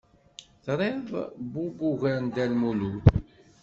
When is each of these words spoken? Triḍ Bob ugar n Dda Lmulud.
Triḍ 0.63 1.05
Bob 1.51 1.77
ugar 1.89 2.17
n 2.21 2.25
Dda 2.27 2.45
Lmulud. 2.51 3.03